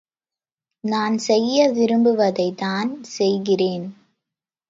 [0.83, 3.85] நான் செய்ய விரும்புவதைத்தான் செய்கிறேன்.